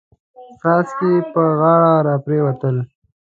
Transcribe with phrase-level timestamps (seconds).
[0.59, 2.77] څاڅکي يې پر غاړه را پريوتل.